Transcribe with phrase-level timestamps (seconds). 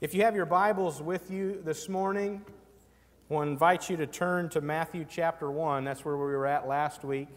[0.00, 4.48] If you have your Bibles with you this morning, I will invite you to turn
[4.48, 5.84] to Matthew chapter 1.
[5.84, 7.28] That's where we were at last week.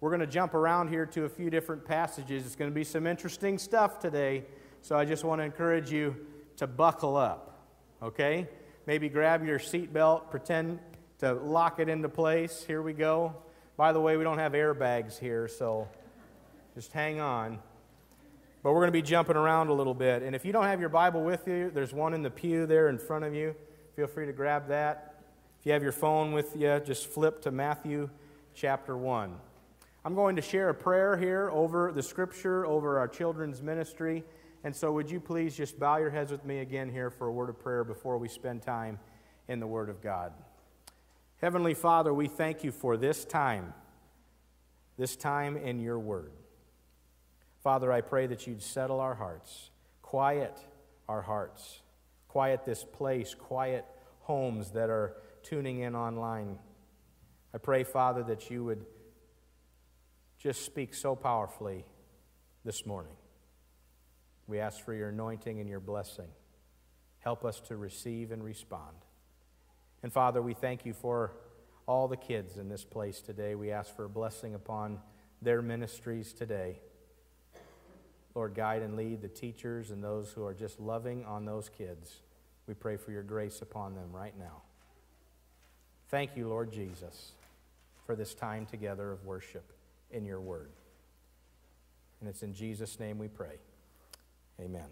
[0.00, 2.46] We're going to jump around here to a few different passages.
[2.46, 4.44] It's going to be some interesting stuff today,
[4.80, 6.16] so I just want to encourage you
[6.56, 7.60] to buckle up,
[8.02, 8.48] okay?
[8.86, 10.78] Maybe grab your seatbelt, pretend
[11.18, 12.64] to lock it into place.
[12.66, 13.36] Here we go.
[13.76, 15.88] By the way, we don't have airbags here, so
[16.74, 17.58] just hang on.
[18.62, 20.22] But we're going to be jumping around a little bit.
[20.22, 22.88] And if you don't have your Bible with you, there's one in the pew there
[22.88, 23.56] in front of you.
[23.96, 25.24] Feel free to grab that.
[25.58, 28.08] If you have your phone with you, just flip to Matthew
[28.54, 29.34] chapter 1.
[30.04, 34.24] I'm going to share a prayer here over the scripture, over our children's ministry.
[34.64, 37.32] And so, would you please just bow your heads with me again here for a
[37.32, 38.98] word of prayer before we spend time
[39.48, 40.32] in the Word of God?
[41.40, 43.74] Heavenly Father, we thank you for this time,
[44.96, 46.32] this time in your Word.
[47.62, 49.70] Father, I pray that you'd settle our hearts,
[50.02, 50.58] quiet
[51.08, 51.82] our hearts,
[52.28, 53.84] quiet this place, quiet
[54.20, 56.58] homes that are tuning in online.
[57.54, 58.84] I pray, Father, that you would
[60.38, 61.84] just speak so powerfully
[62.64, 63.14] this morning.
[64.46, 66.28] We ask for your anointing and your blessing.
[67.20, 68.96] Help us to receive and respond.
[70.02, 71.32] And Father, we thank you for
[71.86, 73.54] all the kids in this place today.
[73.54, 74.98] We ask for a blessing upon
[75.40, 76.80] their ministries today.
[78.34, 82.20] Lord, guide and lead the teachers and those who are just loving on those kids.
[82.66, 84.62] We pray for your grace upon them right now.
[86.08, 87.32] Thank you, Lord Jesus,
[88.06, 89.72] for this time together of worship
[90.10, 90.70] in your word.
[92.20, 93.56] And it's in Jesus' name we pray.
[94.60, 94.86] Amen.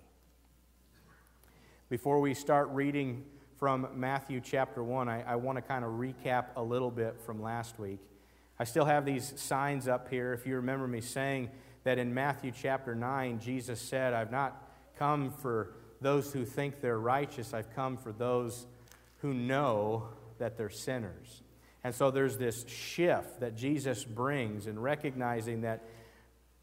[1.89, 3.25] Before we start reading
[3.59, 7.43] from Matthew chapter 1, I, I want to kind of recap a little bit from
[7.43, 8.01] last week.
[8.59, 10.33] I still have these signs up here.
[10.33, 11.51] If you remember me saying,
[11.85, 16.99] that in Matthew chapter 9, Jesus said, I've not come for those who think they're
[16.99, 18.67] righteous, I've come for those
[19.19, 21.43] who know that they're sinners.
[21.85, 25.83] And so there's this shift that Jesus brings in recognizing that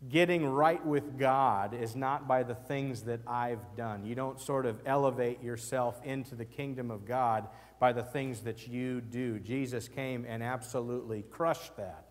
[0.10, 4.06] getting right with God is not by the things that I've done.
[4.06, 7.48] You don't sort of elevate yourself into the kingdom of God
[7.80, 9.40] by the things that you do.
[9.40, 12.07] Jesus came and absolutely crushed that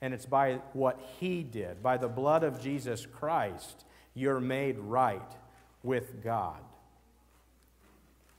[0.00, 1.82] and it's by what He did.
[1.82, 3.84] By the blood of Jesus Christ,
[4.14, 5.32] you're made right
[5.82, 6.60] with God.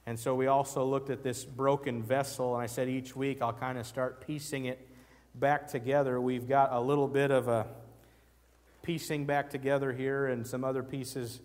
[0.06, 3.52] And so we also looked at this broken vessel, and I said each week I'll
[3.52, 4.88] kind of start piecing it
[5.36, 6.20] back together.
[6.22, 7.68] We've got a little bit of a
[8.84, 11.42] piecing back together here and some other pieces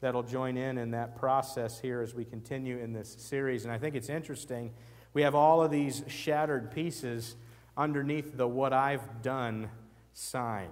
[0.00, 3.64] that'll join in in that process here as we continue in this series.
[3.64, 4.72] And I think it's interesting.
[5.12, 7.36] We have all of these shattered pieces
[7.78, 9.70] underneath the what I've done
[10.12, 10.68] sign.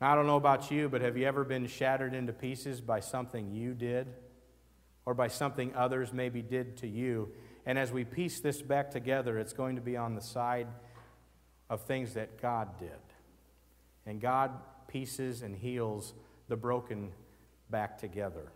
[0.00, 3.52] I don't know about you, but have you ever been shattered into pieces by something
[3.52, 4.06] you did
[5.04, 7.30] or by something others maybe did to you?
[7.66, 10.66] And as we piece this back together, it's going to be on the side
[11.68, 12.90] of things that God did.
[14.06, 14.52] And God
[14.88, 16.14] pieces and heals
[16.48, 17.12] the broken
[17.70, 18.52] back together.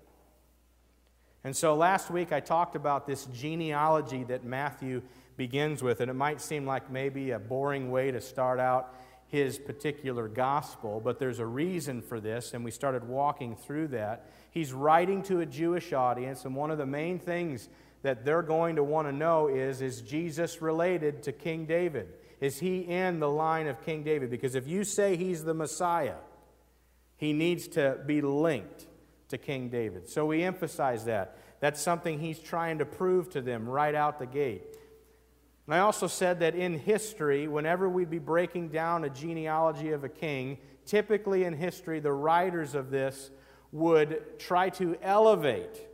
[1.44, 5.02] And so last week I talked about this genealogy that Matthew
[5.36, 8.94] begins with, and it might seem like maybe a boring way to start out
[9.28, 14.30] his particular gospel, but there's a reason for this, and we started walking through that.
[14.50, 17.68] He's writing to a Jewish audience, and one of the main things
[18.02, 22.08] that they're going to want to know is is Jesus related to King David?
[22.40, 24.30] Is he in the line of King David?
[24.30, 26.16] Because if you say he's the Messiah,
[27.16, 28.86] he needs to be linked
[29.28, 30.08] to King David.
[30.08, 31.36] So we emphasize that.
[31.58, 34.62] That's something he's trying to prove to them right out the gate.
[35.66, 40.04] And I also said that in history, whenever we'd be breaking down a genealogy of
[40.04, 43.30] a king, typically in history, the writers of this
[43.72, 45.86] would try to elevate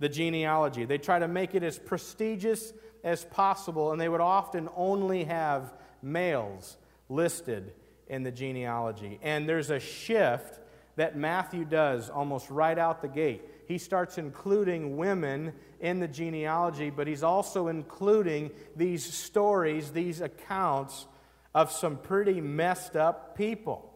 [0.00, 0.84] the genealogy.
[0.84, 2.72] They try to make it as prestigious
[3.04, 6.76] as possible, and they would often only have males
[7.08, 7.72] listed
[8.08, 9.20] in the genealogy.
[9.22, 10.58] And there's a shift
[10.96, 16.90] that Matthew does almost right out the gate he starts including women in the genealogy,
[16.90, 21.06] but he's also including these stories, these accounts
[21.54, 23.92] of some pretty messed up people.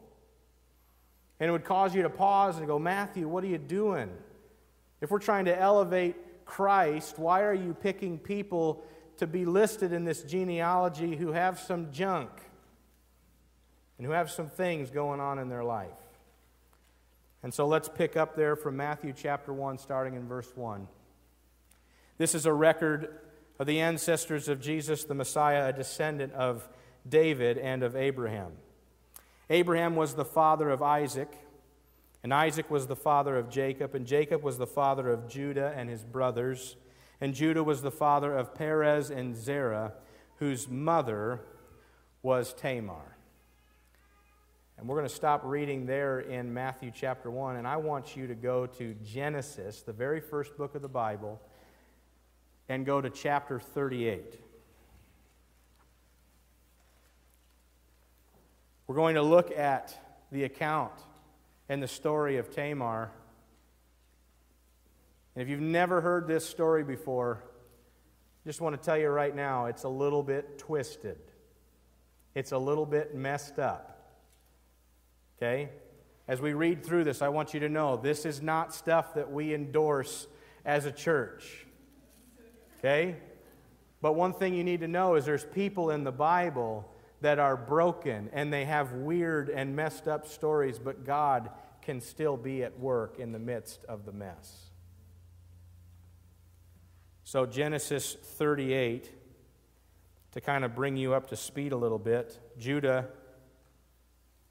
[1.39, 4.11] And it would cause you to pause and go, Matthew, what are you doing?
[5.01, 8.85] If we're trying to elevate Christ, why are you picking people
[9.19, 12.31] to be listed in this genealogy who have some junk
[13.97, 15.89] and who have some things going on in their life?
[17.43, 20.87] And so let's pick up there from Matthew chapter 1, starting in verse 1.
[22.21, 23.17] This is a record
[23.59, 26.69] of the ancestors of Jesus the Messiah, a descendant of
[27.09, 28.53] David and of Abraham.
[29.49, 31.33] Abraham was the father of Isaac,
[32.23, 35.89] And Isaac was the father of Jacob, and Jacob was the father of Judah and
[35.89, 36.77] his brothers.
[37.23, 39.95] And Judah was the father of Perez and Zerah,
[40.41, 41.41] whose mother
[42.21, 43.17] was Tamar.
[44.77, 48.27] And we're going to stop reading there in Matthew chapter 1, and I want you
[48.27, 51.41] to go to Genesis, the very first book of the Bible,
[52.71, 54.39] and go to chapter 38.
[58.87, 59.93] We're going to look at
[60.31, 60.93] the account
[61.69, 63.11] and the story of Tamar.
[65.35, 67.43] And if you've never heard this story before,
[68.47, 71.19] just want to tell you right now, it's a little bit twisted.
[72.37, 74.15] It's a little bit messed up.
[75.39, 75.71] Okay?
[76.29, 79.33] As we read through this, I want you to know this is not stuff that
[79.33, 80.29] we endorse
[80.65, 81.67] as a church.
[82.81, 83.17] Okay?
[84.01, 86.91] But one thing you need to know is there's people in the Bible
[87.21, 91.51] that are broken and they have weird and messed up stories, but God
[91.83, 94.71] can still be at work in the midst of the mess.
[97.25, 99.13] So, Genesis 38,
[100.33, 103.09] to kind of bring you up to speed a little bit, Judah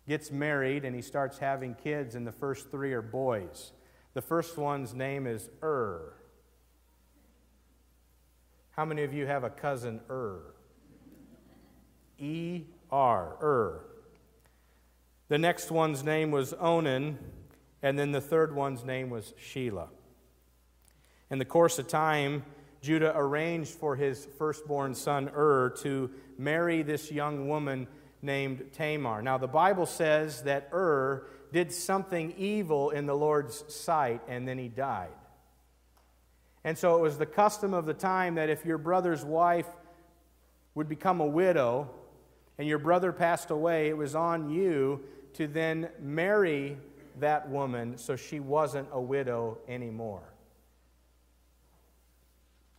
[0.07, 3.73] gets married and he starts having kids, and the first three are boys.
[4.13, 6.13] The first one's name is Ur.
[8.79, 10.55] How many of you have a cousin Er?
[12.17, 13.81] E R, Er.
[15.27, 17.19] The next one's name was Onan,
[17.83, 19.89] and then the third one's name was Shelah.
[21.29, 22.45] In the course of time,
[22.79, 27.85] Judah arranged for his firstborn son Er to marry this young woman
[28.21, 29.21] named Tamar.
[29.21, 34.57] Now, the Bible says that Er did something evil in the Lord's sight and then
[34.57, 35.18] he died.
[36.63, 39.67] And so it was the custom of the time that if your brother's wife
[40.75, 41.89] would become a widow,
[42.57, 45.01] and your brother passed away, it was on you
[45.33, 46.77] to then marry
[47.19, 50.33] that woman so she wasn't a widow anymore.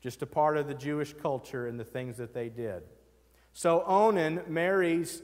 [0.02, 2.82] Just a part of the Jewish culture and the things that they did.
[3.54, 5.22] So Onan marries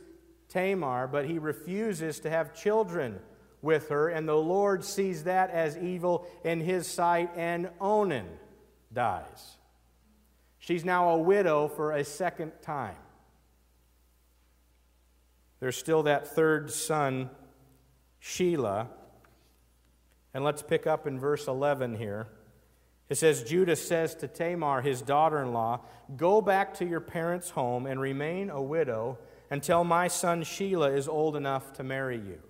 [0.49, 3.21] Tamar, but he refuses to have children
[3.61, 8.29] with her, and the Lord sees that as evil in his sight, and Onan
[8.97, 9.59] dies.
[10.59, 12.97] She's now a widow for a second time.
[15.61, 17.31] There's still that third son,
[18.21, 18.89] Shelah.
[20.35, 22.27] And let's pick up in verse 11 here.
[23.09, 25.83] It says, Judah says to Tamar, his daughter in law,
[26.17, 29.19] Go back to your parents' home and remain a widow
[29.51, 32.41] until my son Shelah is old enough to marry you.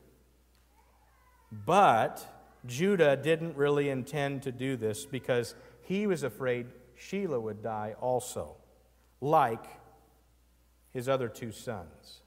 [1.52, 2.26] But
[2.66, 5.54] Judah didn't really intend to do this because
[5.86, 6.66] he was afraid
[6.98, 8.56] Shelah would die also,
[9.20, 9.64] like
[10.92, 12.22] his other two sons.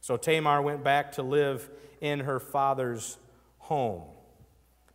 [0.00, 1.68] So Tamar went back to live
[2.02, 3.16] in her father's
[3.58, 4.02] home.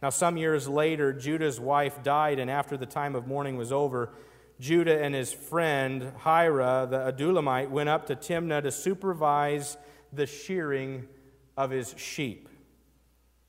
[0.04, 4.12] Now, some years later, Judah's wife died, and after the time of mourning was over,
[4.60, 9.78] Judah and his friend Hira, the Adullamite, went up to Timnah to supervise
[10.12, 11.08] the shearing
[11.58, 12.50] of his sheep.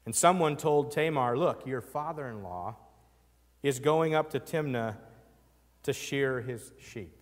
[0.06, 2.76] And someone told Tamar, Look, your father in law
[3.64, 4.94] is going up to Timnah
[5.84, 7.16] to shear his sheep.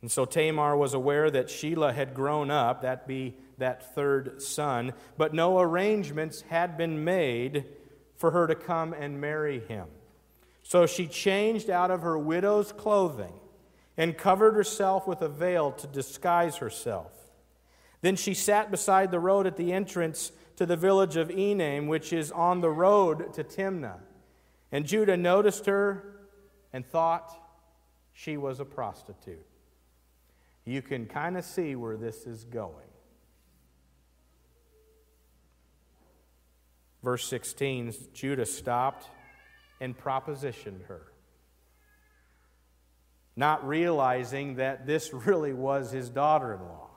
[0.00, 4.94] And so Tamar was aware that Shelah had grown up, that be that third son,
[5.18, 7.66] but no arrangements had been made
[8.16, 9.86] for her to come and marry him.
[10.62, 13.34] So she changed out of her widow's clothing
[13.98, 17.12] and covered herself with a veil to disguise herself.
[18.00, 22.14] Then she sat beside the road at the entrance to the village of Enaim, which
[22.14, 23.98] is on the road to Timnah.
[24.70, 26.16] And Judah noticed her
[26.72, 27.34] and thought
[28.12, 29.46] she was a prostitute
[30.68, 32.74] you can kind of see where this is going.
[37.02, 39.06] Verse 16 Judah stopped
[39.80, 41.00] and propositioned her,
[43.34, 46.90] not realizing that this really was his daughter in law.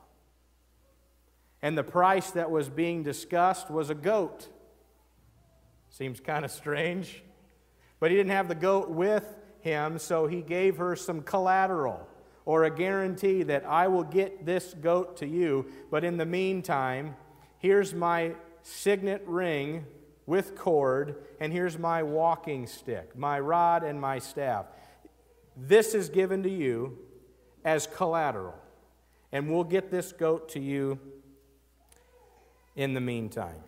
[1.61, 4.49] And the price that was being discussed was a goat.
[5.91, 7.23] Seems kind of strange.
[8.01, 12.07] But he didn't have the goat with him, so he gave her some collateral
[12.45, 17.15] or a guarantee that I will get this goat to you, but in the meantime,
[17.59, 19.85] here's my signet ring
[20.25, 24.65] with cord, and here's my walking stick, my rod, and my staff.
[25.55, 26.97] This is given to you
[27.63, 28.55] as collateral,
[29.31, 30.99] and we'll get this goat to you
[32.75, 33.63] in the meantime.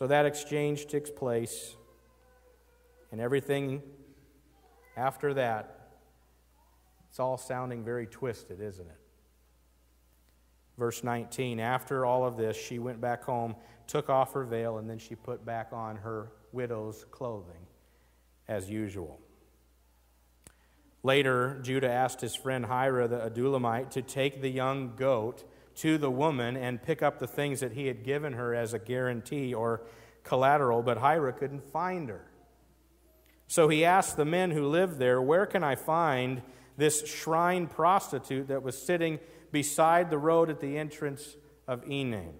[0.00, 1.76] So that exchange takes place,
[3.12, 3.82] and everything
[4.96, 5.90] after that
[7.10, 9.00] it's all sounding very twisted, isn't it?
[10.78, 13.54] Verse 19 After all of this, she went back home,
[13.86, 17.66] took off her veil, and then she put back on her widow's clothing
[18.48, 19.20] as usual.
[21.02, 25.44] Later, Judah asked his friend Hira the Adullamite to take the young goat
[25.80, 28.78] to the woman and pick up the things that he had given her as a
[28.78, 29.82] guarantee or
[30.24, 32.24] collateral, but Hira couldn't find her.
[33.46, 36.42] So he asked the men who lived there, Where can I find
[36.80, 39.20] this shrine prostitute that was sitting
[39.52, 41.36] beside the road at the entrance
[41.68, 42.32] of Enaim.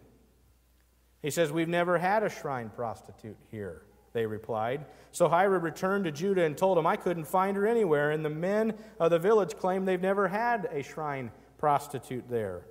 [1.23, 3.83] He says, We've never had a shrine prostitute here,
[4.13, 4.87] they replied.
[5.13, 8.31] So Hira returned to Judah and told him, I couldn't find her anywhere, and the
[8.31, 12.63] men of the village claim they've never had a shrine prostitute there.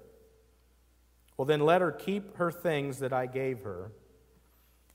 [1.39, 3.93] Well, then let her keep her things that I gave her.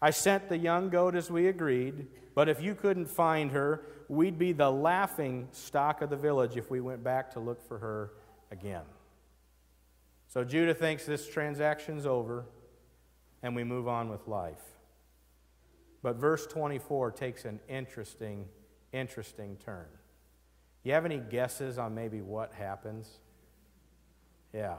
[0.02, 4.38] I sent the young goat as we agreed, but if you couldn't find her, we'd
[4.38, 8.10] be the laughing stock of the village if we went back to look for her
[8.50, 8.82] again.
[10.28, 12.44] So Judah thinks this transaction's over,
[13.42, 14.60] and we move on with life.
[16.02, 18.44] But verse 24 takes an interesting,
[18.92, 19.86] interesting turn.
[20.82, 23.08] You have any guesses on maybe what happens?
[24.52, 24.74] Yeah.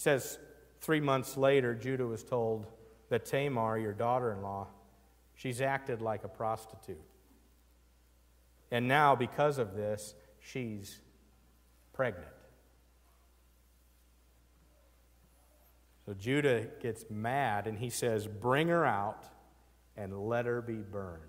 [0.00, 0.38] Says
[0.80, 2.66] three months later, Judah was told
[3.10, 4.66] that Tamar, your daughter in law,
[5.34, 7.02] she's acted like a prostitute.
[8.70, 11.02] And now, because of this, she's
[11.92, 12.32] pregnant.
[16.06, 19.26] So Judah gets mad and he says, Bring her out
[19.98, 21.20] and let her be burned.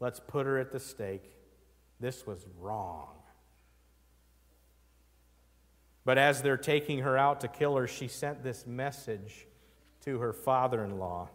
[0.00, 1.30] Let's put her at the stake.
[2.00, 3.08] This was wrong.
[6.06, 9.48] But as they're taking her out to kill her, she sent this message
[10.04, 11.30] to her father in law.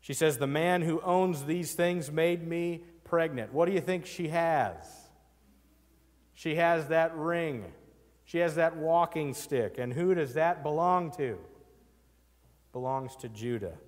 [0.00, 3.54] She says, The man who owns these things made me pregnant.
[3.54, 4.74] What do you think she has?
[6.34, 7.64] She has that ring.
[8.24, 9.78] She has that walking stick.
[9.78, 11.38] And who does that belong to?
[12.72, 13.78] Belongs to Judah.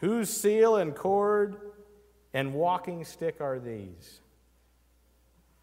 [0.00, 1.56] Whose seal and cord
[2.34, 4.20] and walking stick are these?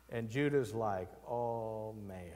[0.10, 2.32] And Judah's like, oh man.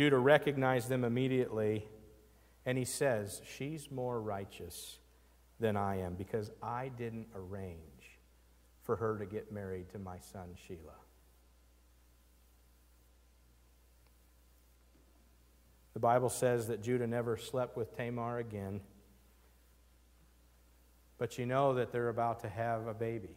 [0.00, 1.84] Judah recognized them immediately,
[2.64, 4.98] and he says, She's more righteous
[5.58, 8.18] than I am because I didn't arrange
[8.82, 11.02] for her to get married to my son Shelah.
[15.92, 18.80] The Bible says that Judah never slept with Tamar again.
[21.18, 23.36] But you know that they're about to have a baby.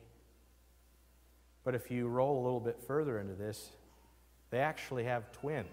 [1.66, 3.70] But if you roll a little bit further into this,
[4.50, 5.68] they actually have twins.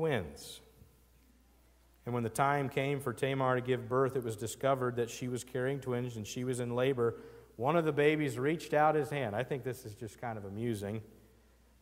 [0.00, 0.62] Twins.
[2.06, 5.28] And when the time came for Tamar to give birth, it was discovered that she
[5.28, 7.16] was carrying twins and she was in labor.
[7.56, 9.36] One of the babies reached out his hand.
[9.36, 11.02] I think this is just kind of amusing.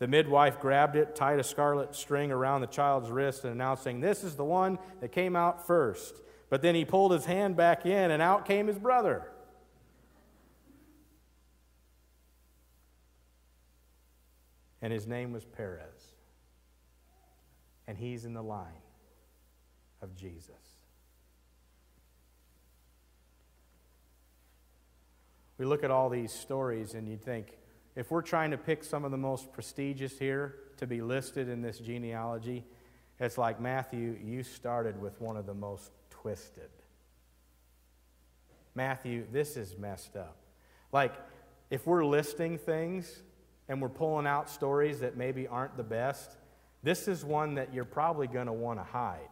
[0.01, 4.25] The midwife grabbed it, tied a scarlet string around the child's wrist, and announcing, This
[4.25, 6.17] is the one that came out first.
[6.51, 9.31] But then he pulled his hand back in, and out came his brother.
[14.83, 15.98] And his name was Perez.
[17.89, 18.83] And he's in the line
[20.03, 20.55] of Jesus.
[25.57, 27.59] We look at all these stories, and you'd think,
[27.97, 31.63] if we're trying to pick some of the most prestigious here to be listed in
[31.63, 32.65] this genealogy,
[33.19, 36.71] it's like Matthew, you started with one of the most twisted.
[38.75, 40.37] Matthew, this is messed up.
[40.93, 41.15] Like,
[41.71, 43.23] if we're listing things
[43.69, 46.37] and we're pulling out stories that maybe aren't the best,
[46.89, 49.29] this is one that you're probably going to want to hide.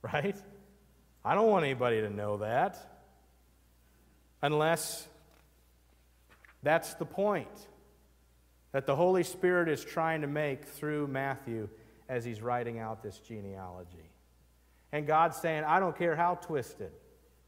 [0.00, 0.36] Right?
[1.24, 2.78] I don't want anybody to know that.
[4.40, 5.08] Unless
[6.62, 7.48] that's the point
[8.70, 11.68] that the Holy Spirit is trying to make through Matthew
[12.08, 14.08] as he's writing out this genealogy.
[14.92, 16.92] And God's saying, I don't care how twisted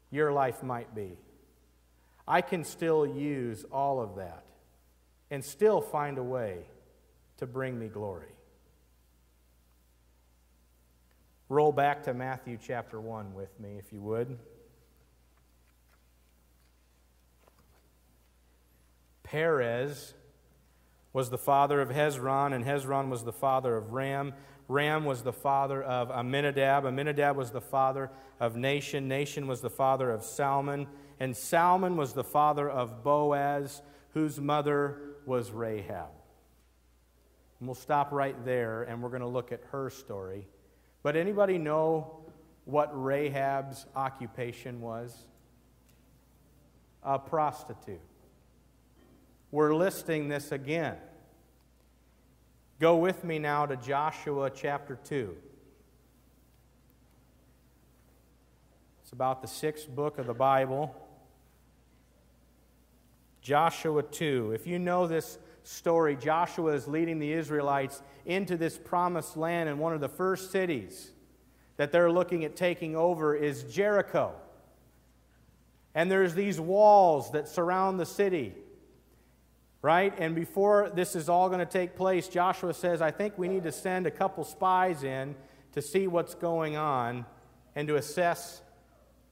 [0.09, 1.17] your life might be,
[2.27, 4.43] I can still use all of that
[5.29, 6.65] and still find a way
[7.37, 8.33] to bring me glory.
[11.51, 14.39] Roll back to Matthew chapter 1 with me, if you would.
[19.21, 20.13] Perez
[21.11, 24.33] was the father of Hezron, and Hezron was the father of Ram.
[24.69, 26.85] Ram was the father of Aminadab.
[26.85, 29.07] Aminadab was the father of Nahshon.
[29.07, 30.87] Nahshon was the father of Salmon.
[31.19, 33.81] And Salmon was the father of Boaz,
[34.13, 36.11] whose mother was Rahab.
[37.59, 40.47] And we'll stop right there, and we're going to look at her story.
[41.03, 42.19] But anybody know
[42.65, 45.15] what Rahab's occupation was?
[47.03, 48.01] A prostitute
[49.51, 50.95] we're listing this again.
[52.79, 55.35] Go with me now to Joshua chapter 2.
[59.03, 60.95] It's about the sixth book of the Bible.
[63.41, 64.53] Joshua 2.
[64.53, 69.79] If you know this story, Joshua is leading the Israelites into this promised land, and
[69.79, 71.11] one of the first cities
[71.77, 74.33] that they're looking at taking over is Jericho.
[75.93, 78.53] And there's these walls that surround the city,
[79.81, 80.13] right?
[80.17, 83.63] And before this is all going to take place, Joshua says, I think we need
[83.63, 85.35] to send a couple spies in
[85.73, 87.25] to see what's going on
[87.75, 88.61] and to assess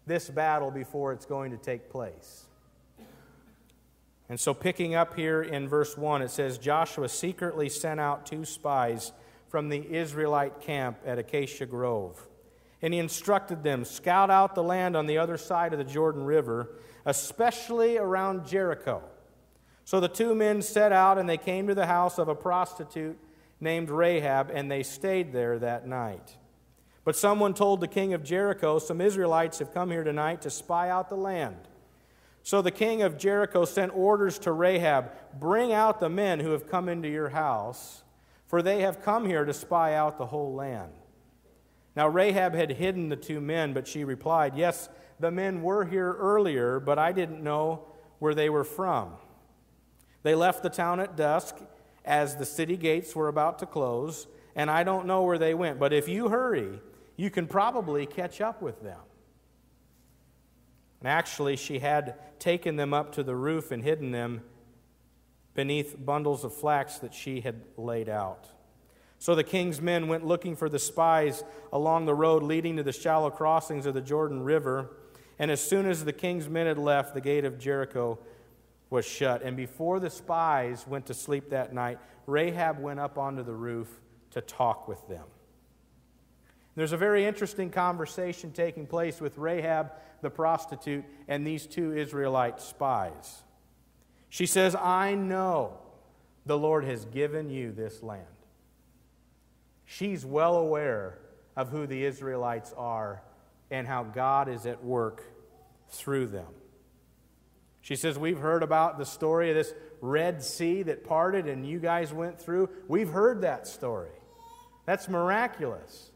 [0.06, 2.49] this battle before it's going to take place.
[4.30, 8.46] And so, picking up here in verse 1, it says Joshua secretly sent out two
[8.46, 9.12] spies
[9.50, 12.28] from the Israelite camp at Acacia Grove.
[12.82, 16.24] And he instructed them scout out the land on the other side of the Jordan
[16.24, 16.70] River,
[17.06, 19.02] especially around Jericho.
[19.84, 23.18] So the two men set out and they came to the house of a prostitute
[23.60, 26.38] named Rahab, and they stayed there that night.
[27.04, 30.90] But someone told the king of Jericho, Some Israelites have come here tonight to spy
[30.90, 31.58] out the land.
[32.44, 36.70] So the king of Jericho sent orders to Rahab Bring out the men who have
[36.70, 38.04] come into your house,
[38.48, 40.92] for they have come here to spy out the whole land.
[41.96, 46.14] Now Rahab had hidden the two men, but she replied, Yes, the men were here
[46.14, 47.86] earlier, but I didn't know
[48.20, 49.14] where they were from.
[50.24, 51.58] They left the town at dusk
[52.06, 55.80] as the city gates were about to close, and I don't know where they went.
[55.80, 56.80] But if you hurry,
[57.16, 59.00] you can probably catch up with them.
[61.00, 64.42] And actually, she had taken them up to the roof and hidden them
[65.54, 68.50] beneath bundles of flax that she had laid out.
[69.18, 72.94] So the king's men went looking for the spies along the road leading to the
[72.94, 74.92] shallow crossings of the Jordan River.
[75.38, 78.20] And as soon as the king's men had left, the gate of Jericho
[78.90, 79.42] was shut.
[79.42, 83.90] And before the spies went to sleep that night, Rahab went up onto the roof
[84.32, 85.26] to talk with them.
[86.80, 92.62] There's a very interesting conversation taking place with Rahab the prostitute and these two Israelite
[92.62, 93.42] spies.
[94.30, 95.78] She says, I know
[96.46, 98.26] the Lord has given you this land.
[99.84, 101.20] She's well aware
[101.58, 103.24] of who the Israelites are
[103.70, 105.24] and how God is at work
[105.90, 106.48] through them.
[107.82, 111.80] She says, We've heard about the story of this Red Sea that parted and you
[111.80, 112.70] guys went through.
[112.88, 114.12] We've heard that story.
[114.86, 116.09] That's miraculous.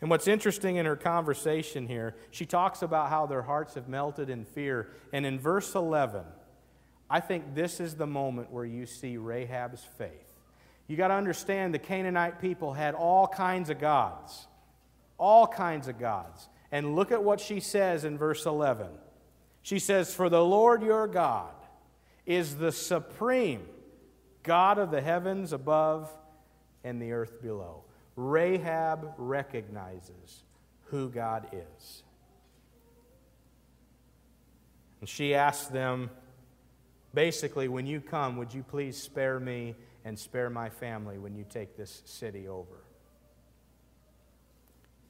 [0.00, 4.30] And what's interesting in her conversation here, she talks about how their hearts have melted
[4.30, 4.90] in fear.
[5.12, 6.22] And in verse 11,
[7.10, 10.10] I think this is the moment where you see Rahab's faith.
[10.86, 14.46] You got to understand the Canaanite people had all kinds of gods.
[15.18, 16.48] All kinds of gods.
[16.72, 18.88] And look at what she says in verse 11.
[19.62, 21.52] She says, For the Lord your God
[22.24, 23.66] is the supreme
[24.42, 26.10] God of the heavens above
[26.82, 27.84] and the earth below.
[28.16, 30.42] Rahab recognizes
[30.86, 32.02] who God is.
[35.00, 36.10] And she asks them,
[37.14, 41.44] basically, when you come, would you please spare me and spare my family when you
[41.48, 42.84] take this city over?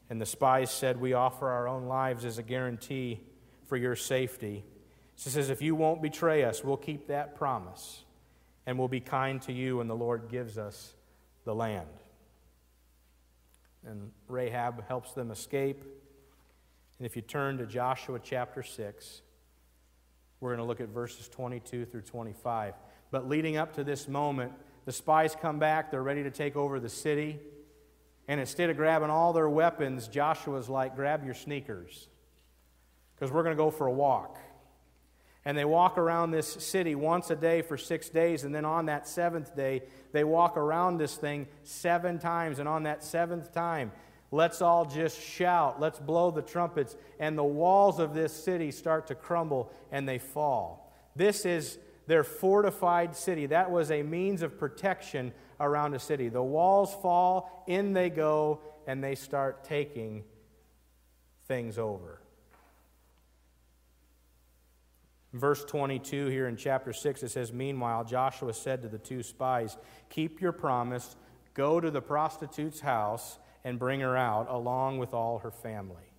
[0.09, 3.21] And the spies said, We offer our own lives as a guarantee
[3.67, 4.65] for your safety.
[5.17, 8.05] She says, If you won't betray us, we'll keep that promise
[8.67, 10.95] and we'll be kind to you when the Lord gives us
[11.45, 11.89] the land
[13.87, 15.83] and Rahab helps them escape.
[16.99, 19.23] And if you turn to Joshua chapter 6,
[20.41, 22.75] we're going to look at verses 22 through 25.
[23.11, 24.53] But leading up to this moment,
[24.85, 27.39] the spies come back, they're ready to take over the city.
[28.29, 32.09] And instead of grabbing all their weapons, Joshua's like, grab your sneakers,
[33.15, 34.39] because we're going to go for a walk.
[35.45, 38.45] And they walk around this city once a day for six days.
[38.45, 42.59] And then on that seventh day, they walk around this thing seven times.
[42.59, 43.93] And on that seventh time,
[44.31, 46.95] let's all just shout, let's blow the trumpets.
[47.19, 50.93] And the walls of this city start to crumble and they fall.
[51.17, 53.47] This is their fortified city.
[53.47, 56.29] That was a means of protection around a city.
[56.29, 60.25] The walls fall, in they go, and they start taking
[61.47, 62.20] things over.
[65.33, 69.77] Verse 22 here in chapter 6, it says, Meanwhile, Joshua said to the two spies,
[70.09, 71.17] Keep your promise,
[71.55, 76.11] go to the prostitute's house, and bring her out, along with all her family.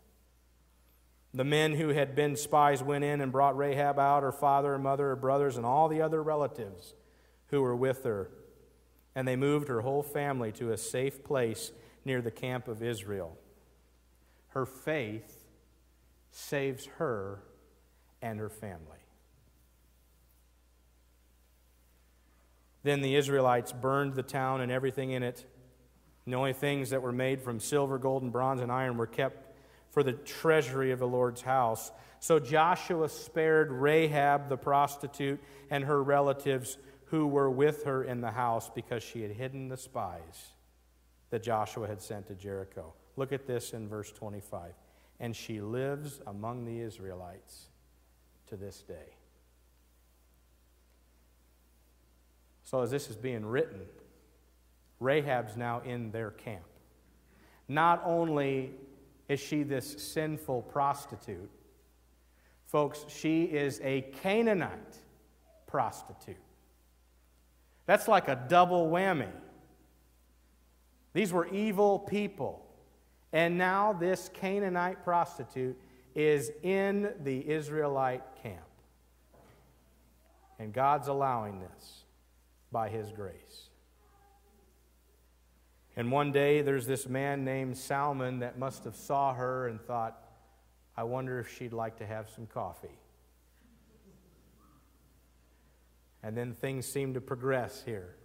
[1.34, 4.84] The men who had been spies went in and brought Rahab out, her father and
[4.84, 6.94] mother, her brothers, and all the other relatives
[7.48, 8.30] who were with her.
[9.16, 11.72] And they moved her whole family to a safe place
[12.06, 13.38] near the camp of Israel.
[14.50, 15.46] Her faith
[16.32, 17.44] saves her
[18.22, 19.01] and her family.
[22.84, 25.46] Then the Israelites burned the town and everything in it.
[26.26, 29.08] And the only things that were made from silver, gold, and bronze and iron were
[29.08, 29.56] kept
[29.92, 31.92] for the treasury of the Lord's house.
[32.20, 35.40] So Joshua spared Rahab the prostitute
[35.70, 39.78] and her relatives who were with her in the house because she had hidden the
[39.78, 40.54] spies
[41.30, 42.94] that Joshua had sent to Jericho.
[43.18, 44.74] Look at this in verse 25.
[45.20, 47.68] And she lives among the Israelites
[48.48, 49.16] to this day.
[52.72, 53.82] So, as this is being written,
[55.02, 56.64] Rahab's now in their camp.
[57.68, 58.72] Not only
[59.28, 61.50] is she this sinful prostitute,
[62.68, 64.96] folks, she is a Canaanite
[65.68, 66.38] prostitute.
[67.88, 69.28] That's like a double whammy.
[71.12, 72.66] These were evil people.
[73.34, 75.78] And now this Canaanite prostitute
[76.16, 78.62] is in the Israelite camp.
[80.58, 82.01] And God's allowing this
[82.72, 83.70] by his grace.
[85.96, 90.18] And one day there's this man named Salmon that must have saw her and thought,
[90.96, 92.98] I wonder if she'd like to have some coffee.
[96.24, 98.16] And then things seem to progress here,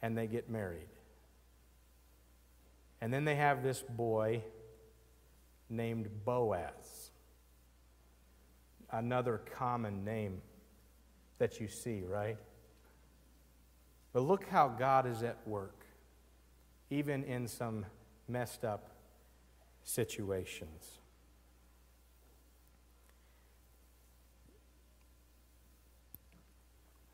[0.00, 0.88] and they get married.
[3.00, 4.42] And then they have this boy
[5.68, 7.10] named Boaz,
[8.90, 10.40] another common name
[11.38, 12.38] that you see, right?
[14.14, 15.84] But look how God is at work,
[16.88, 17.84] even in some
[18.28, 18.92] messed up
[19.82, 21.00] situations.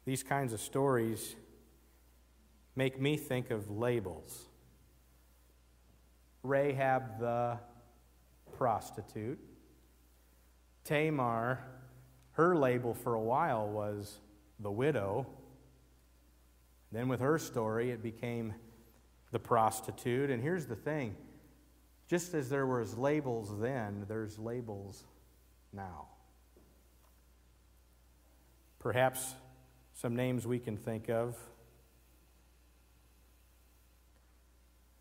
[0.05, 1.37] These kinds of stories
[2.77, 4.49] make me think of labels.
[6.43, 7.59] Rahab the
[8.59, 9.39] prostitute.
[10.85, 11.65] Tamar,
[12.33, 14.19] her label for a while was
[14.59, 15.27] the widow.
[16.93, 18.55] Then, with her story, it became
[19.31, 20.31] the prostitute.
[20.31, 21.17] And here's the thing
[22.09, 25.05] just as there was labels then, there's labels
[25.73, 26.09] now.
[28.81, 29.35] Perhaps
[29.95, 31.37] some names we can think of.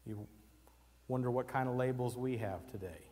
[0.06, 0.28] You
[1.08, 3.08] wonder what kind of labels we have today.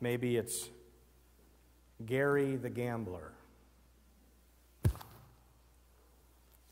[0.00, 0.68] Maybe it's
[2.04, 3.32] Gary the gambler.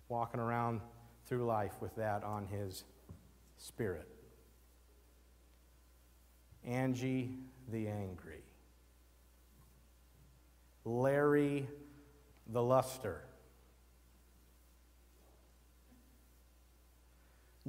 [0.09, 0.81] Walking around
[1.27, 2.85] through life with that on his
[3.59, 4.09] spirit.
[6.64, 7.38] Angie
[7.71, 8.42] the angry.
[10.85, 11.66] Larry
[12.47, 13.23] the luster.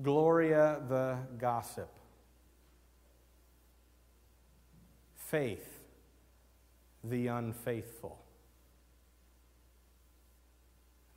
[0.02, 1.90] Gloria the gossip.
[5.16, 5.80] Faith
[7.04, 8.27] the unfaithful.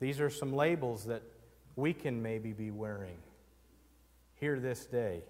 [0.01, 1.21] These are some labels that
[1.75, 3.17] we can maybe be wearing
[4.33, 5.21] here this day.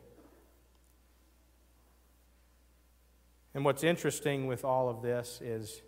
[3.53, 5.81] And what's interesting with all of this is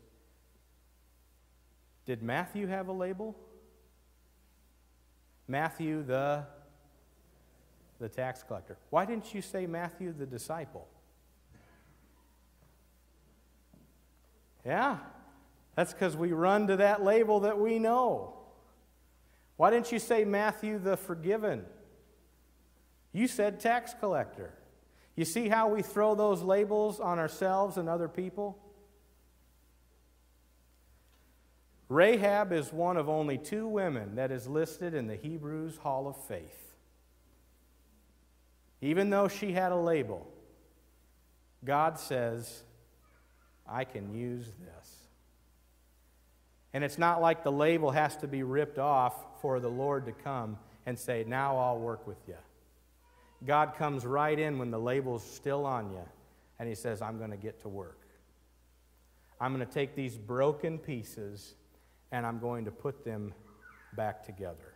[2.05, 3.37] did Matthew have a label?
[5.47, 6.43] Matthew the
[8.01, 8.75] the tax collector.
[8.89, 10.89] Why didn't you say Matthew the disciple?
[14.65, 14.97] Yeah,
[15.73, 18.42] that's because we run to that label that we know.
[19.57, 21.65] Why didn't you say Matthew the forgiven?
[23.11, 24.53] You said tax collector.
[25.15, 28.57] You see how we throw those labels on ourselves and other people?
[31.87, 36.17] Rahab is one of only two women that is listed in the Hebrews Hall of
[36.25, 36.73] Faith.
[38.81, 40.27] Even though she had a label,
[41.63, 42.63] God says,
[43.67, 44.92] I can use this.
[46.73, 50.11] And it's not like the label has to be ripped off for the Lord to
[50.11, 52.37] come and say, Now I'll work with you.
[53.45, 56.01] God comes right in when the label's still on you,
[56.59, 57.99] and He says, I'm going to get to work.
[59.39, 61.55] I'm going to take these broken pieces
[62.13, 63.33] and I'm going to put them
[63.97, 64.75] back together.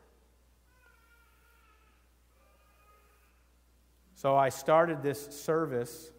[4.16, 6.12] So I started this service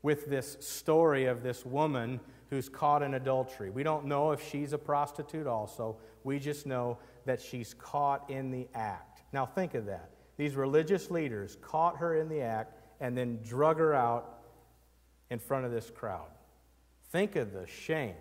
[0.00, 2.20] with this story of this woman
[2.52, 3.70] who's caught in adultery.
[3.70, 5.96] We don't know if she's a prostitute also.
[6.22, 9.22] We just know that she's caught in the act.
[9.32, 10.10] Now think of that.
[10.36, 14.40] These religious leaders caught her in the act and then drug her out
[15.30, 16.28] in front of this crowd.
[17.10, 18.16] Think of the shame.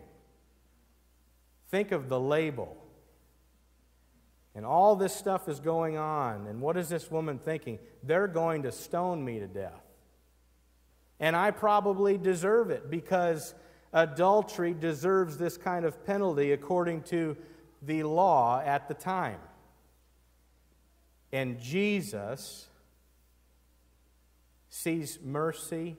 [1.70, 2.78] Think of the label.
[4.56, 6.48] And all this stuff is going on.
[6.48, 7.80] And what is this woman thinking?
[8.02, 9.84] They're going to stone me to death.
[11.20, 13.54] And I probably deserve it because
[13.94, 17.36] adultery deserves this kind of penalty according to
[17.82, 19.40] the law at the time.
[21.32, 22.68] And Jesus
[24.70, 25.98] sees mercy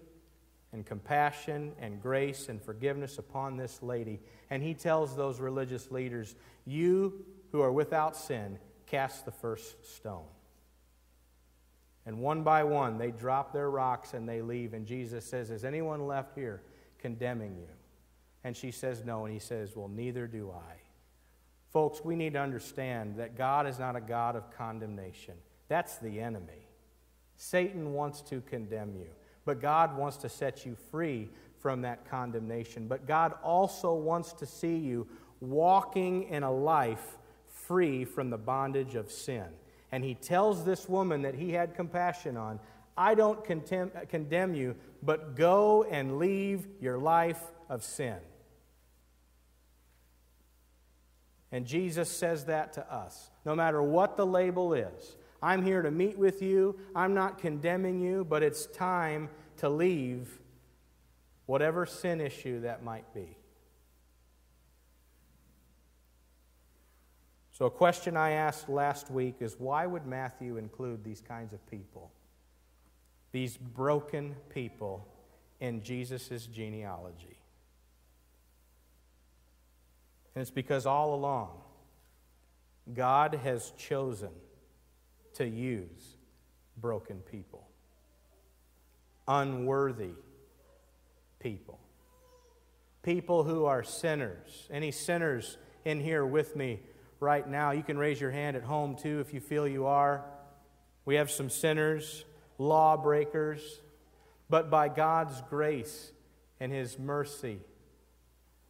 [0.73, 4.21] and compassion and grace and forgiveness upon this lady.
[4.51, 10.25] And he tells those religious leaders, You who are without sin, cast the first stone.
[12.05, 14.75] And one by one, they drop their rocks and they leave.
[14.75, 16.63] And Jesus says, Is anyone left here
[16.99, 17.69] condemning you?
[18.45, 19.25] And she says, No.
[19.25, 20.75] And he says, Well, neither do I.
[21.73, 25.35] Folks, we need to understand that God is not a God of condemnation.
[25.69, 26.67] That's the enemy.
[27.37, 29.09] Satan wants to condemn you,
[29.45, 32.89] but God wants to set you free from that condemnation.
[32.89, 35.07] But God also wants to see you
[35.41, 39.47] walking in a life free from the bondage of sin.
[39.93, 42.61] And he tells this woman that he had compassion on
[42.97, 48.19] I don't condemn you, but go and leave your life of sin.
[51.53, 53.31] And Jesus says that to us.
[53.45, 56.79] No matter what the label is, I'm here to meet with you.
[56.97, 60.41] I'm not condemning you, but it's time to leave
[61.47, 63.37] whatever sin issue that might be.
[67.51, 71.65] So, a question I asked last week is why would Matthew include these kinds of
[71.71, 72.11] people?
[73.31, 75.07] These broken people
[75.61, 77.42] in Jesus' genealogy.
[80.35, 81.51] And it's because all along,
[82.93, 84.31] God has chosen
[85.35, 86.17] to use
[86.77, 87.67] broken people,
[89.29, 90.15] unworthy
[91.39, 91.79] people,
[93.03, 94.69] people who are sinners.
[94.71, 96.81] Any sinners in here with me
[97.21, 97.73] right now?
[97.73, 100.25] You can raise your hand at home too if you feel you are.
[101.05, 102.25] We have some sinners,
[102.59, 103.81] lawbreakers,
[104.49, 106.13] but by God's grace
[106.61, 107.59] and His mercy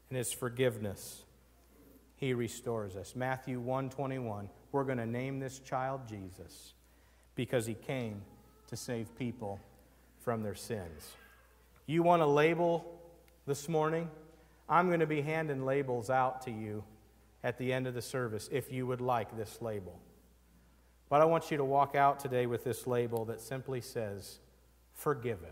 [0.08, 1.21] and His forgiveness,
[2.22, 3.16] He restores us.
[3.16, 6.74] Matthew 121 we're going to name this child Jesus
[7.34, 8.22] because he came
[8.68, 9.58] to save people
[10.20, 11.16] from their sins.
[11.86, 13.00] You want a label
[13.44, 14.08] this morning?
[14.68, 16.84] I'm going to be handing labels out to you
[17.42, 19.98] at the end of the service if you would like this label.
[21.08, 24.38] But I want you to walk out today with this label that simply says,
[24.94, 25.50] Forgiven.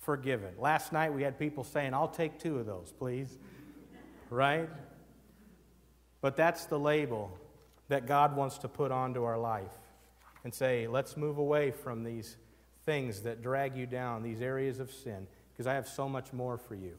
[0.00, 0.52] Forgiven.
[0.58, 3.38] Last night we had people saying, I'll take two of those, please.
[4.32, 4.70] Right?
[6.22, 7.38] But that's the label
[7.88, 9.74] that God wants to put onto our life
[10.42, 12.38] and say, let's move away from these
[12.86, 16.56] things that drag you down, these areas of sin, because I have so much more
[16.56, 16.96] for you.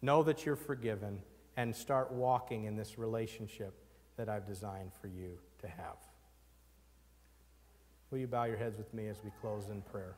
[0.00, 1.22] Know that you're forgiven
[1.56, 3.74] and start walking in this relationship
[4.16, 5.96] that I've designed for you to have.
[8.12, 10.14] Will you bow your heads with me as we close in prayer?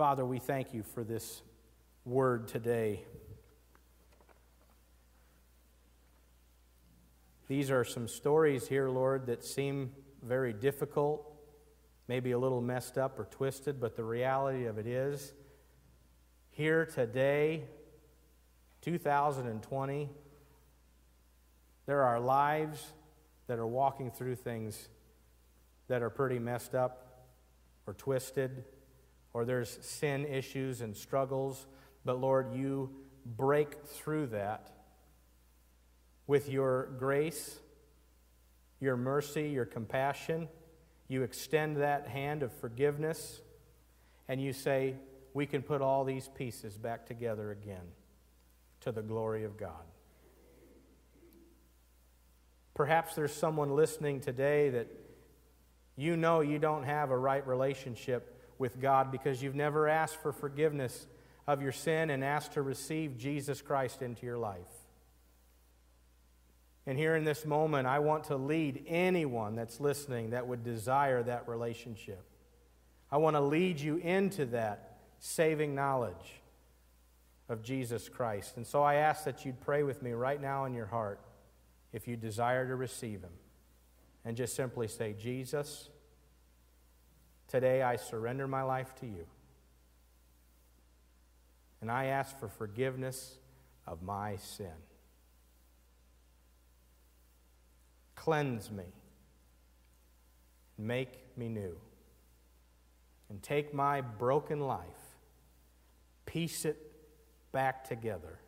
[0.00, 1.42] Father, we thank you for this
[2.06, 3.04] word today.
[7.48, 11.30] These are some stories here, Lord, that seem very difficult,
[12.08, 15.34] maybe a little messed up or twisted, but the reality of it is
[16.48, 17.64] here today,
[18.80, 20.08] 2020,
[21.84, 22.86] there are lives
[23.48, 24.88] that are walking through things
[25.88, 27.26] that are pretty messed up
[27.86, 28.64] or twisted,
[29.32, 31.66] or there's sin issues and struggles
[32.04, 32.90] but Lord, you
[33.24, 34.70] break through that
[36.26, 37.58] with your grace,
[38.80, 40.48] your mercy, your compassion.
[41.08, 43.40] You extend that hand of forgiveness,
[44.28, 44.94] and you say,
[45.34, 47.92] We can put all these pieces back together again
[48.80, 49.84] to the glory of God.
[52.74, 54.86] Perhaps there's someone listening today that
[55.96, 60.32] you know you don't have a right relationship with God because you've never asked for
[60.32, 61.06] forgiveness
[61.46, 64.60] of your sin and asked to receive Jesus Christ into your life.
[66.86, 71.22] And here in this moment, I want to lead anyone that's listening that would desire
[71.22, 72.22] that relationship.
[73.10, 76.40] I want to lead you into that saving knowledge
[77.48, 78.56] of Jesus Christ.
[78.56, 81.20] And so I ask that you'd pray with me right now in your heart
[81.92, 83.32] if you desire to receive Him.
[84.24, 85.88] And just simply say, Jesus,
[87.50, 89.26] today I surrender my life to you
[91.80, 93.38] and I ask for forgiveness
[93.86, 94.72] of my sin.
[98.14, 98.84] Cleanse me,
[100.76, 101.76] make me new,
[103.30, 104.86] and take my broken life,
[106.26, 106.76] piece it
[107.50, 108.38] back together,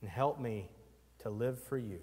[0.00, 0.68] and help me
[1.20, 2.00] to live for you.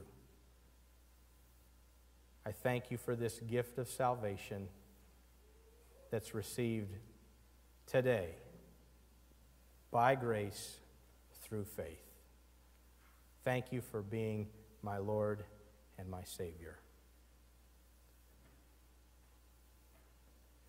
[2.46, 4.68] I thank you for this gift of salvation
[6.14, 6.94] that's received
[7.88, 8.30] today
[9.90, 10.78] by grace
[11.42, 12.06] through faith.
[13.44, 14.46] Thank you for being
[14.84, 15.44] my Lord
[15.98, 16.78] and my Savior.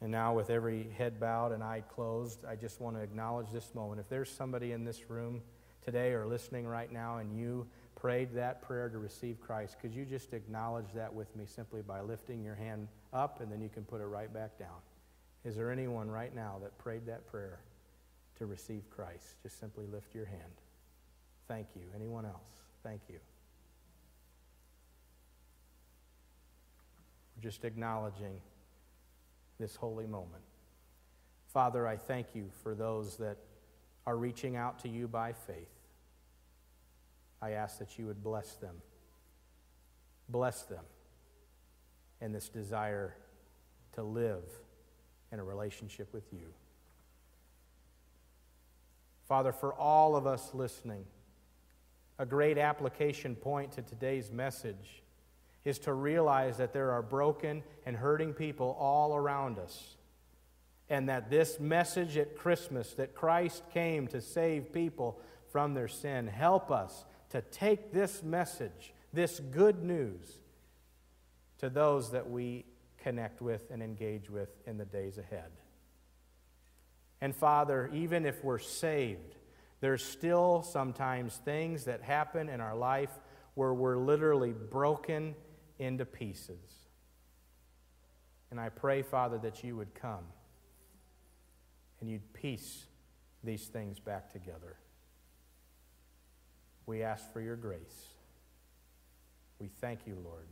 [0.01, 3.75] And now, with every head bowed and eye closed, I just want to acknowledge this
[3.75, 4.01] moment.
[4.01, 5.43] If there's somebody in this room
[5.85, 10.07] today or listening right now and you prayed that prayer to receive Christ, could you
[10.07, 13.85] just acknowledge that with me simply by lifting your hand up and then you can
[13.85, 14.81] put it right back down?
[15.45, 17.61] Is there anyone right now that prayed that prayer
[18.39, 19.43] to receive Christ?
[19.43, 20.43] Just simply lift your hand.
[21.49, 21.83] Thank you.
[21.95, 22.63] Anyone else?
[22.83, 23.19] Thank you.
[27.37, 28.41] We're just acknowledging
[29.61, 30.43] this holy moment.
[31.53, 33.37] Father, I thank you for those that
[34.07, 35.69] are reaching out to you by faith.
[37.41, 38.77] I ask that you would bless them.
[40.31, 40.85] Bless them
[42.23, 43.15] in this desire
[43.93, 44.43] to live
[45.35, 46.47] in a relationship with you.
[49.27, 51.05] Father, for all of us listening,
[52.21, 55.03] a great application point to today's message
[55.65, 59.97] is to realize that there are broken and hurting people all around us.
[60.89, 65.19] And that this message at Christmas, that Christ came to save people
[65.51, 70.39] from their sin, help us to take this message, this good news,
[71.59, 72.67] to those that we
[73.05, 75.51] connect with and engage with in the days ahead.
[77.21, 79.37] And Father, even if we're saved,
[79.81, 83.11] there's still sometimes things that happen in our life
[83.55, 85.35] where we're literally broken
[85.79, 86.89] into pieces.
[88.51, 90.25] And I pray, Father, that you would come
[92.01, 92.87] and you'd piece
[93.43, 94.79] these things back together.
[96.87, 98.09] We ask for your grace.
[99.59, 100.49] We thank you, Lord,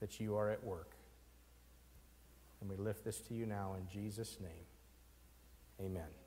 [0.00, 0.97] that you are at work.
[2.60, 4.66] And we lift this to you now in Jesus' name.
[5.80, 6.17] Amen.